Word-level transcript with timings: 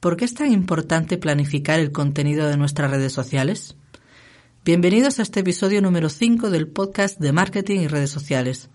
¿Por 0.00 0.16
qué 0.16 0.24
es 0.24 0.34
tan 0.34 0.52
importante 0.52 1.18
planificar 1.18 1.78
el 1.78 1.92
contenido 1.92 2.48
de 2.48 2.56
nuestras 2.56 2.90
redes 2.90 3.12
sociales? 3.12 3.76
Bienvenidos 4.64 5.18
a 5.18 5.22
este 5.22 5.40
episodio 5.40 5.80
número 5.80 6.08
5 6.08 6.50
del 6.50 6.66
podcast 6.66 7.20
de 7.20 7.32
marketing 7.32 7.80
y 7.80 7.86
redes 7.86 8.10
sociales. 8.10 8.68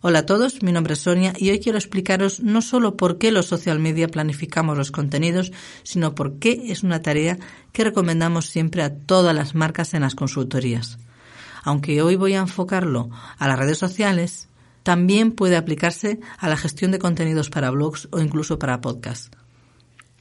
Hola 0.00 0.20
a 0.20 0.26
todos, 0.26 0.64
mi 0.64 0.72
nombre 0.72 0.94
es 0.94 1.00
Sonia 1.00 1.32
y 1.36 1.50
hoy 1.50 1.60
quiero 1.60 1.78
explicaros 1.78 2.40
no 2.40 2.60
solo 2.60 2.96
por 2.96 3.18
qué 3.18 3.30
los 3.30 3.46
social 3.46 3.78
media 3.78 4.08
planificamos 4.08 4.76
los 4.76 4.90
contenidos, 4.90 5.52
sino 5.84 6.14
por 6.16 6.38
qué 6.38 6.64
es 6.72 6.82
una 6.82 7.00
tarea 7.00 7.38
que 7.72 7.84
recomendamos 7.84 8.46
siempre 8.46 8.82
a 8.82 8.96
todas 8.96 9.34
las 9.34 9.54
marcas 9.54 9.94
en 9.94 10.02
las 10.02 10.16
consultorías. 10.16 10.98
Aunque 11.62 12.02
hoy 12.02 12.16
voy 12.16 12.34
a 12.34 12.40
enfocarlo 12.40 13.10
a 13.38 13.46
las 13.46 13.58
redes 13.58 13.78
sociales, 13.78 14.48
también 14.90 15.30
puede 15.30 15.56
aplicarse 15.56 16.18
a 16.36 16.48
la 16.48 16.56
gestión 16.56 16.90
de 16.90 16.98
contenidos 16.98 17.48
para 17.48 17.70
blogs 17.70 18.08
o 18.10 18.18
incluso 18.18 18.58
para 18.58 18.80
podcasts. 18.80 19.30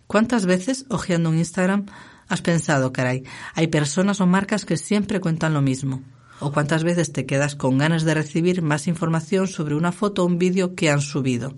¿Cuántas 0.05 0.45
veces, 0.45 0.85
hojeando 0.89 1.31
un 1.31 1.39
Instagram, 1.39 1.87
has 2.27 2.43
pensado, 2.43 2.93
caray, 2.93 3.23
hay 3.55 3.65
personas 3.65 4.21
o 4.21 4.27
marcas 4.27 4.65
que 4.65 4.77
siempre 4.77 5.19
cuentan 5.19 5.55
lo 5.55 5.63
mismo? 5.63 6.03
o 6.39 6.51
cuántas 6.51 6.83
veces 6.83 7.11
te 7.11 7.25
quedas 7.25 7.55
con 7.55 7.79
ganas 7.79 8.03
de 8.03 8.13
recibir 8.13 8.61
más 8.61 8.87
información 8.87 9.47
sobre 9.47 9.73
una 9.73 9.91
foto 9.91 10.21
o 10.21 10.27
un 10.27 10.37
vídeo 10.37 10.75
que 10.75 10.91
han 10.91 11.01
subido. 11.01 11.55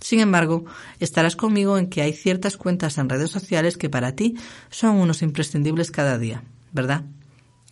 Sin 0.00 0.20
embargo, 0.20 0.64
estarás 0.98 1.36
conmigo 1.36 1.76
en 1.76 1.90
que 1.90 2.00
hay 2.00 2.14
ciertas 2.14 2.56
cuentas 2.56 2.96
en 2.96 3.10
redes 3.10 3.30
sociales 3.30 3.76
que 3.76 3.90
para 3.90 4.12
ti 4.12 4.36
son 4.70 4.96
unos 4.96 5.20
imprescindibles 5.20 5.90
cada 5.90 6.16
día, 6.16 6.42
¿verdad? 6.72 7.04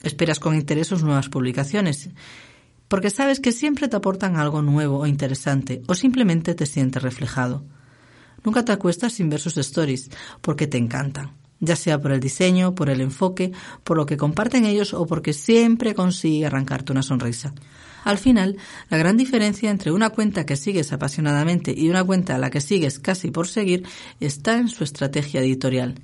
Esperas 0.02 0.38
con 0.38 0.54
interés 0.54 0.88
sus 0.88 1.02
nuevas 1.02 1.30
publicaciones, 1.30 2.10
porque 2.94 3.10
sabes 3.10 3.40
que 3.40 3.50
siempre 3.50 3.88
te 3.88 3.96
aportan 3.96 4.36
algo 4.36 4.62
nuevo 4.62 5.00
o 5.00 5.06
interesante, 5.08 5.82
o 5.88 5.96
simplemente 5.96 6.54
te 6.54 6.64
sientes 6.64 7.02
reflejado. 7.02 7.64
Nunca 8.44 8.64
te 8.64 8.70
acuestas 8.70 9.14
sin 9.14 9.28
ver 9.28 9.40
sus 9.40 9.56
stories, 9.58 10.12
porque 10.40 10.68
te 10.68 10.78
encantan 10.78 11.32
ya 11.58 11.74
sea 11.74 12.00
por 12.00 12.12
el 12.12 12.20
diseño, 12.20 12.76
por 12.76 12.90
el 12.90 13.00
enfoque, 13.00 13.50
por 13.82 13.96
lo 13.96 14.06
que 14.06 14.16
comparten 14.16 14.64
ellos 14.64 14.94
o 14.94 15.06
porque 15.06 15.32
siempre 15.32 15.92
consigue 15.92 16.46
arrancarte 16.46 16.92
una 16.92 17.02
sonrisa. 17.02 17.52
Al 18.04 18.18
final, 18.18 18.58
la 18.90 18.98
gran 18.98 19.16
diferencia 19.16 19.70
entre 19.72 19.90
una 19.90 20.10
cuenta 20.10 20.46
que 20.46 20.54
sigues 20.54 20.92
apasionadamente 20.92 21.74
y 21.76 21.90
una 21.90 22.04
cuenta 22.04 22.36
a 22.36 22.38
la 22.38 22.50
que 22.50 22.60
sigues 22.60 23.00
casi 23.00 23.32
por 23.32 23.48
seguir 23.48 23.88
está 24.20 24.56
en 24.56 24.68
su 24.68 24.84
estrategia 24.84 25.40
editorial. 25.40 25.96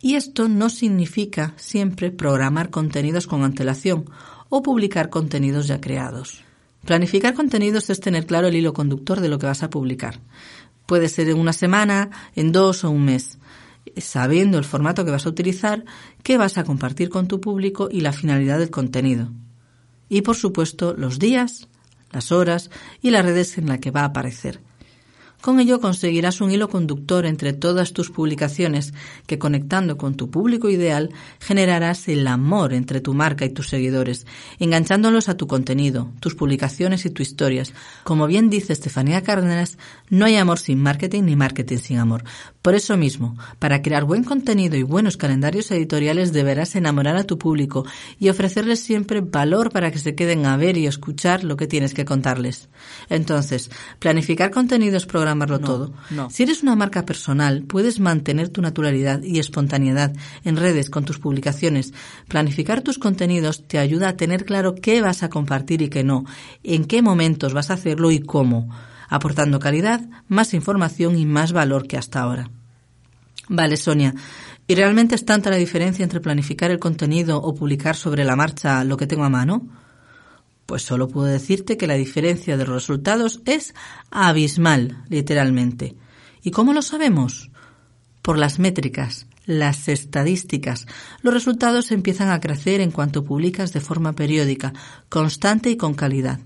Y 0.00 0.14
esto 0.14 0.48
no 0.48 0.70
significa 0.70 1.52
siempre 1.56 2.10
programar 2.10 2.70
contenidos 2.70 3.26
con 3.26 3.44
antelación 3.44 4.08
o 4.50 4.62
publicar 4.62 5.08
contenidos 5.08 5.66
ya 5.66 5.80
creados. 5.80 6.44
Planificar 6.84 7.32
contenidos 7.32 7.88
es 7.88 8.00
tener 8.00 8.26
claro 8.26 8.48
el 8.48 8.56
hilo 8.56 8.74
conductor 8.74 9.20
de 9.20 9.28
lo 9.28 9.38
que 9.38 9.46
vas 9.46 9.62
a 9.62 9.70
publicar. 9.70 10.20
Puede 10.84 11.08
ser 11.08 11.30
en 11.30 11.38
una 11.38 11.54
semana, 11.54 12.10
en 12.34 12.52
dos 12.52 12.84
o 12.84 12.90
un 12.90 13.06
mes 13.06 13.38
sabiendo 13.96 14.58
el 14.58 14.64
formato 14.64 15.04
que 15.04 15.10
vas 15.10 15.26
a 15.26 15.30
utilizar, 15.30 15.84
qué 16.22 16.36
vas 16.36 16.58
a 16.58 16.64
compartir 16.64 17.08
con 17.08 17.28
tu 17.28 17.40
público 17.40 17.88
y 17.90 18.00
la 18.00 18.12
finalidad 18.12 18.58
del 18.58 18.70
contenido. 18.70 19.30
Y 20.08 20.22
por 20.22 20.36
supuesto 20.36 20.94
los 20.96 21.18
días, 21.18 21.68
las 22.12 22.32
horas 22.32 22.70
y 23.00 23.10
las 23.10 23.24
redes 23.24 23.58
en 23.58 23.66
las 23.66 23.78
que 23.78 23.90
va 23.90 24.02
a 24.02 24.06
aparecer. 24.06 24.60
Con 25.40 25.58
ello 25.58 25.80
conseguirás 25.80 26.42
un 26.42 26.50
hilo 26.50 26.68
conductor 26.68 27.24
entre 27.24 27.54
todas 27.54 27.94
tus 27.94 28.10
publicaciones 28.10 28.92
que 29.26 29.38
conectando 29.38 29.96
con 29.96 30.14
tu 30.14 30.30
público 30.30 30.68
ideal 30.68 31.10
generarás 31.40 32.08
el 32.08 32.26
amor 32.26 32.74
entre 32.74 33.00
tu 33.00 33.14
marca 33.14 33.46
y 33.46 33.50
tus 33.50 33.68
seguidores, 33.68 34.26
enganchándolos 34.58 35.30
a 35.30 35.38
tu 35.38 35.46
contenido, 35.46 36.12
tus 36.20 36.34
publicaciones 36.34 37.06
y 37.06 37.10
tus 37.10 37.28
historias. 37.28 37.72
Como 38.04 38.26
bien 38.26 38.50
dice 38.50 38.74
Estefanía 38.74 39.22
Cárdenas, 39.22 39.78
no 40.10 40.26
hay 40.26 40.36
amor 40.36 40.58
sin 40.58 40.82
marketing 40.82 41.22
ni 41.22 41.36
marketing 41.36 41.78
sin 41.78 41.98
amor. 41.98 42.22
Por 42.60 42.74
eso 42.74 42.98
mismo, 42.98 43.38
para 43.58 43.80
crear 43.80 44.04
buen 44.04 44.24
contenido 44.24 44.76
y 44.76 44.82
buenos 44.82 45.16
calendarios 45.16 45.70
editoriales 45.70 46.34
deberás 46.34 46.76
enamorar 46.76 47.16
a 47.16 47.24
tu 47.24 47.38
público 47.38 47.86
y 48.18 48.28
ofrecerles 48.28 48.80
siempre 48.80 49.22
valor 49.22 49.70
para 49.70 49.90
que 49.90 49.98
se 49.98 50.14
queden 50.14 50.44
a 50.44 50.58
ver 50.58 50.76
y 50.76 50.86
escuchar 50.86 51.44
lo 51.44 51.56
que 51.56 51.66
tienes 51.66 51.94
que 51.94 52.04
contarles. 52.04 52.68
Entonces, 53.08 53.70
planificar 53.98 54.50
contenidos 54.50 55.06
programarlo 55.30 55.60
todo. 55.60 55.92
Si 56.30 56.42
eres 56.42 56.62
una 56.62 56.76
marca 56.76 57.04
personal, 57.04 57.62
puedes 57.62 58.00
mantener 58.00 58.48
tu 58.48 58.62
naturalidad 58.62 59.22
y 59.22 59.38
espontaneidad 59.38 60.12
en 60.44 60.56
redes 60.56 60.90
con 60.90 61.04
tus 61.04 61.18
publicaciones. 61.18 61.92
Planificar 62.28 62.82
tus 62.82 62.98
contenidos 62.98 63.66
te 63.66 63.78
ayuda 63.78 64.08
a 64.08 64.16
tener 64.16 64.44
claro 64.44 64.74
qué 64.74 65.00
vas 65.00 65.22
a 65.22 65.30
compartir 65.30 65.82
y 65.82 65.88
qué 65.88 66.04
no, 66.04 66.24
en 66.62 66.84
qué 66.84 67.02
momentos 67.02 67.52
vas 67.52 67.70
a 67.70 67.74
hacerlo 67.74 68.10
y 68.10 68.20
cómo 68.20 68.68
aportando 69.10 69.58
calidad, 69.58 70.00
más 70.28 70.54
información 70.54 71.18
y 71.18 71.26
más 71.26 71.52
valor 71.52 71.88
que 71.88 71.98
hasta 71.98 72.20
ahora. 72.20 72.48
Vale, 73.48 73.76
Sonia. 73.76 74.14
¿Y 74.68 74.76
realmente 74.76 75.16
es 75.16 75.24
tanta 75.24 75.50
la 75.50 75.56
diferencia 75.56 76.04
entre 76.04 76.20
planificar 76.20 76.70
el 76.70 76.78
contenido 76.78 77.42
o 77.42 77.52
publicar 77.52 77.96
sobre 77.96 78.24
la 78.24 78.36
marcha 78.36 78.84
lo 78.84 78.96
que 78.96 79.08
tengo 79.08 79.24
a 79.24 79.28
mano? 79.28 79.66
Pues 80.70 80.82
solo 80.82 81.08
puedo 81.08 81.26
decirte 81.26 81.76
que 81.76 81.88
la 81.88 81.94
diferencia 81.94 82.56
de 82.56 82.64
los 82.64 82.76
resultados 82.76 83.40
es 83.44 83.74
abismal, 84.12 85.02
literalmente. 85.08 85.96
¿Y 86.44 86.52
cómo 86.52 86.72
lo 86.72 86.80
sabemos? 86.80 87.50
Por 88.22 88.38
las 88.38 88.60
métricas, 88.60 89.26
las 89.46 89.88
estadísticas. 89.88 90.86
Los 91.22 91.34
resultados 91.34 91.90
empiezan 91.90 92.30
a 92.30 92.38
crecer 92.38 92.80
en 92.82 92.92
cuanto 92.92 93.24
publicas 93.24 93.72
de 93.72 93.80
forma 93.80 94.12
periódica, 94.12 94.72
constante 95.08 95.70
y 95.70 95.76
con 95.76 95.94
calidad. 95.94 96.38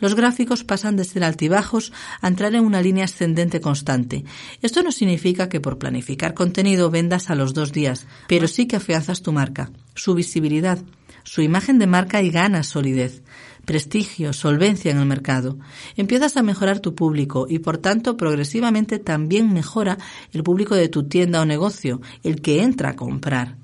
Los 0.00 0.14
gráficos 0.14 0.64
pasan 0.64 0.96
de 0.96 1.04
ser 1.04 1.22
altibajos 1.22 1.92
a 2.22 2.28
entrar 2.28 2.54
en 2.54 2.64
una 2.64 2.80
línea 2.80 3.04
ascendente 3.04 3.60
constante. 3.60 4.24
Esto 4.62 4.82
no 4.82 4.90
significa 4.90 5.50
que 5.50 5.60
por 5.60 5.76
planificar 5.76 6.32
contenido 6.32 6.90
vendas 6.90 7.28
a 7.28 7.34
los 7.34 7.52
dos 7.52 7.72
días, 7.72 8.06
pero 8.26 8.48
sí 8.48 8.66
que 8.66 8.76
afianzas 8.76 9.20
tu 9.20 9.32
marca, 9.32 9.70
su 9.94 10.14
visibilidad, 10.14 10.78
su 11.24 11.42
imagen 11.42 11.78
de 11.78 11.86
marca 11.86 12.22
y 12.22 12.30
ganas 12.30 12.68
solidez, 12.68 13.22
prestigio, 13.66 14.32
solvencia 14.32 14.90
en 14.90 14.98
el 14.98 15.04
mercado. 15.04 15.58
Empiezas 15.96 16.38
a 16.38 16.42
mejorar 16.42 16.80
tu 16.80 16.94
público 16.94 17.46
y 17.48 17.58
por 17.58 17.76
tanto 17.76 18.16
progresivamente 18.16 18.98
también 18.98 19.52
mejora 19.52 19.98
el 20.32 20.42
público 20.42 20.74
de 20.74 20.88
tu 20.88 21.08
tienda 21.08 21.42
o 21.42 21.44
negocio, 21.44 22.00
el 22.22 22.40
que 22.40 22.62
entra 22.62 22.90
a 22.90 22.96
comprar. 22.96 23.58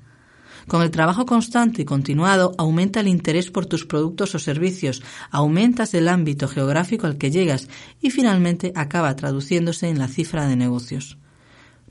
Con 0.67 0.81
el 0.81 0.91
trabajo 0.91 1.25
constante 1.25 1.81
y 1.81 1.85
continuado 1.85 2.53
aumenta 2.57 2.99
el 2.99 3.07
interés 3.07 3.51
por 3.51 3.65
tus 3.65 3.85
productos 3.85 4.35
o 4.35 4.39
servicios, 4.39 5.01
aumentas 5.31 5.93
el 5.93 6.07
ámbito 6.07 6.47
geográfico 6.47 7.07
al 7.07 7.17
que 7.17 7.31
llegas 7.31 7.67
y 8.01 8.11
finalmente 8.11 8.71
acaba 8.75 9.15
traduciéndose 9.15 9.89
en 9.89 9.99
la 9.99 10.07
cifra 10.07 10.47
de 10.47 10.55
negocios. 10.55 11.17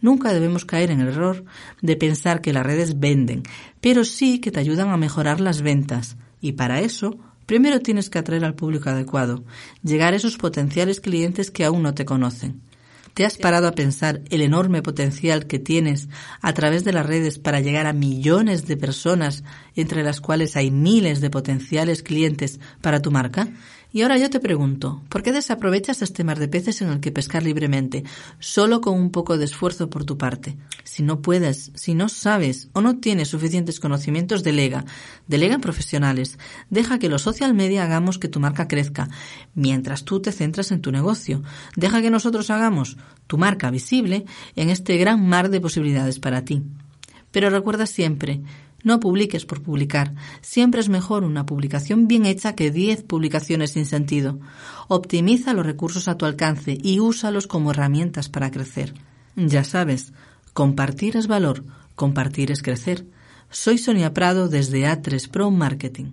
Nunca 0.01 0.33
debemos 0.33 0.65
caer 0.65 0.91
en 0.91 1.01
el 1.01 1.09
error 1.09 1.45
de 1.81 1.97
pensar 1.97 2.41
que 2.41 2.53
las 2.53 2.67
redes 2.67 2.99
venden, 2.99 3.43
pero 3.81 4.05
sí 4.05 4.41
que 4.41 4.51
te 4.51 4.59
ayudan 4.59 4.91
a 4.91 4.97
mejorar 4.97 5.41
las 5.41 5.63
ventas. 5.63 6.17
Y 6.41 6.53
para 6.53 6.81
eso, 6.81 7.19
primero 7.53 7.81
tienes 7.81 8.09
que 8.09 8.19
atraer 8.19 8.47
al 8.47 8.55
público 8.55 8.89
adecuado, 8.89 9.45
llegar 9.83 10.15
a 10.15 10.17
esos 10.17 10.39
potenciales 10.39 11.03
clientes 11.03 11.51
que 11.51 11.67
aún 11.67 11.83
no 11.83 11.93
te 11.93 12.07
conocen. 12.07 12.63
¿Te 13.15 13.27
has 13.27 13.37
parado 13.37 13.69
a 13.69 13.73
pensar 13.73 14.23
el 14.31 14.41
enorme 14.41 14.81
potencial 14.81 15.47
que 15.47 15.59
tienes 15.59 16.09
a 16.41 16.55
través 16.55 16.83
de 16.83 16.95
las 16.95 17.05
redes 17.05 17.39
para 17.39 17.61
llegar 17.61 17.87
a 17.87 17.93
millones 17.93 18.67
de 18.67 18.79
personas, 18.79 19.45
entre 19.77 20.03
las 20.03 20.23
cuales 20.23 20.57
hay 20.57 20.71
miles 20.71 21.21
de 21.21 21.29
potenciales 21.29 22.03
clientes 22.03 22.59
para 22.81 23.03
tu 23.03 23.11
marca? 23.11 23.49
Y 23.95 24.01
ahora 24.01 24.17
yo 24.17 24.31
te 24.31 24.41
pregunto, 24.41 25.03
¿por 25.11 25.23
qué 25.23 25.33
desaprovechas 25.33 26.01
este 26.01 26.25
mar 26.25 26.39
de 26.39 26.49
peces 26.49 26.81
en 26.81 26.89
el 26.89 27.01
que 27.01 27.13
pescar 27.13 27.43
libremente, 27.43 28.05
solo 28.39 28.81
con 28.81 28.99
un 28.99 29.11
poco 29.11 29.37
de 29.37 29.45
esfuerzo 29.45 29.91
por 29.91 30.05
tu 30.05 30.17
parte? 30.17 30.57
Si 30.83 31.03
no 31.03 31.21
puedes, 31.21 31.73
si 31.75 31.93
no 31.93 32.09
sabes 32.09 32.71
o 32.73 32.81
no 32.81 33.01
tienes 33.01 33.29
suficientes 33.29 33.81
conocimientos, 33.81 34.43
delega. 34.43 34.87
Delega 35.27 35.57
en 35.57 35.61
profesionales. 35.61 36.39
Deja 36.71 36.99
que 36.99 37.11
los 37.11 37.21
social 37.21 37.53
media 37.53 37.85
hagamos 37.85 38.19
que 38.19 38.29
tu 38.29 38.41
marca 38.41 38.67
crezca, 38.67 39.11
mientras 39.55 40.05
tú 40.05 40.23
te 40.23 40.33
centras 40.33 40.73
en 40.73 40.81
tu 40.81 40.91
negocio. 40.91 41.43
Deja 41.77 42.01
que 42.01 42.11
nosotros 42.11 42.49
hagamos 42.49 42.97
tu 43.27 43.39
marca 43.39 43.71
visible 43.71 44.25
en 44.57 44.69
este 44.69 44.97
gran 44.97 45.27
mar 45.27 45.49
de 45.49 45.61
posibilidades 45.61 46.19
para 46.19 46.45
ti. 46.45 46.63
Pero 47.31 47.51
recuerda 47.51 47.87
siempre, 47.87 48.43
no 48.83 49.01
publiques 49.01 49.47
por 49.47 49.63
publicar. 49.63 50.15
Siempre 50.41 50.81
es 50.81 50.89
mejor 50.89 51.25
una 51.25 51.47
publicación 51.47 52.09
bien 52.09 52.27
hecha 52.27 52.55
que 52.55 52.71
diez 52.71 53.03
publicaciones 53.03 53.73
sin 53.73 53.87
sentido. 53.87 54.39
Optimiza 54.89 55.55
los 55.55 55.65
recursos 55.65 56.09
a 56.09 56.17
tu 56.17 56.27
alcance 56.27 56.77
y 56.83 57.01
úsalos 57.01 57.47
como 57.47 57.71
herramientas 57.71 58.29
para 58.29 58.51
crecer. 58.51 58.95
Ya 59.37 59.65
sabes, 59.65 60.13
compartir 60.53 61.17
es 61.17 61.27
valor, 61.27 61.65
compartir 61.95 62.51
es 62.51 62.63
crecer. 62.63 63.07
Soy 63.51 63.79
Sonia 63.79 64.13
Prado 64.13 64.49
desde 64.49 64.87
A3 64.87 65.29
Pro 65.29 65.51
Marketing. 65.51 66.13